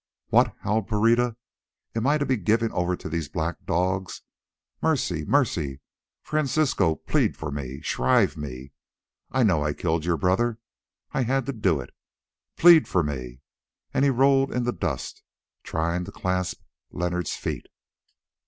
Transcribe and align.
"What!" 0.29 0.55
howled 0.61 0.87
Pereira, 0.87 1.35
"am 1.93 2.07
I 2.07 2.17
to 2.17 2.25
be 2.25 2.35
given 2.35 2.71
over 2.71 2.95
to 2.95 3.07
these 3.07 3.29
black 3.29 3.63
dogs? 3.65 4.23
Mercy! 4.81 5.23
Mercy! 5.25 5.79
Francisco, 6.23 6.95
plead 6.95 7.37
for 7.37 7.51
me. 7.51 7.81
Shrive 7.81 8.35
me. 8.35 8.71
I 9.31 9.43
know 9.43 9.63
I 9.63 9.73
killed 9.73 10.03
your 10.03 10.17
brother, 10.17 10.57
I 11.11 11.21
had 11.21 11.45
to 11.45 11.53
do 11.53 11.79
it. 11.79 11.91
Plead 12.57 12.87
for 12.87 13.03
me!" 13.03 13.41
and 13.93 14.03
he 14.03 14.09
rolled 14.09 14.51
in 14.51 14.63
the 14.63 14.73
dust, 14.73 15.21
trying 15.61 16.03
to 16.05 16.11
clasp 16.11 16.63
Leonard's 16.89 17.35
feet. 17.35 17.67